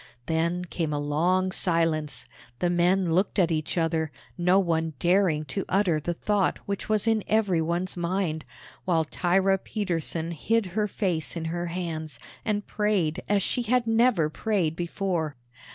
[0.25, 2.25] Then came a long silence.
[2.57, 7.07] The men looked at each other, no one daring to utter the thought which was
[7.07, 8.43] in every one's mind,
[8.83, 14.27] while Thyra Petersen hid her face in her hands, and prayed as she had never
[14.27, 15.35] prayed before.